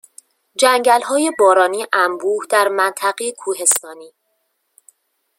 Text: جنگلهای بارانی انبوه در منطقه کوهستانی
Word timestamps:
جنگلهای 0.59 1.31
بارانی 1.39 1.85
انبوه 1.93 2.45
در 2.49 2.67
منطقه 2.67 3.31
کوهستانی 3.31 4.13